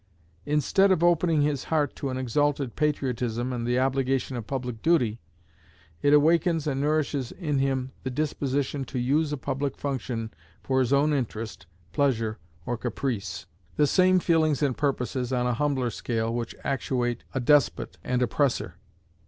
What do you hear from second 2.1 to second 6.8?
exalted patriotism and the obligation of public duty, it awakens